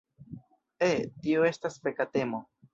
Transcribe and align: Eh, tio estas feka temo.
Eh, 0.93 1.05
tio 1.27 1.45
estas 1.53 1.79
feka 1.87 2.11
temo. 2.19 2.45